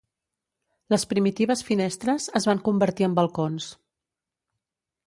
[0.93, 3.71] Les primitives finestres es van convertir en balcons.